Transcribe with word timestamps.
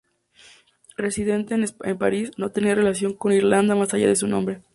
Residente 0.97 1.53
en 1.53 1.97
París, 1.99 2.31
no 2.35 2.49
tenía 2.49 2.73
relación 2.73 3.13
con 3.13 3.33
Irlanda 3.33 3.75
más 3.75 3.93
allá 3.93 4.07
de 4.07 4.15
su 4.15 4.25
nombre. 4.27 4.63